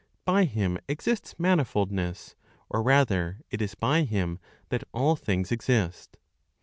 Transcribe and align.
By 0.25 0.45
Him 0.45 0.79
exists 0.87 1.35
manifoldness; 1.35 2.33
or 2.71 2.81
rather, 2.81 3.41
it 3.51 3.61
is 3.61 3.75
by 3.75 4.01
Him 4.01 4.39
that 4.69 4.83
all 4.93 5.15
things 5.15 5.51
exist. 5.51 6.17